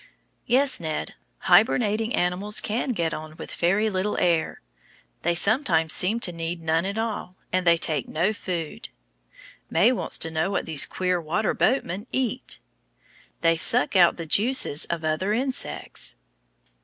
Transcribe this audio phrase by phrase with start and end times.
[0.47, 4.59] Yes, Ned, hibernating animals can get on with very little air;
[5.21, 8.89] they sometimes seem to need none at all, and they take no food.
[9.69, 12.59] May wants to know what these queer water boatmen eat.
[13.41, 16.15] They suck out the juices of other insects.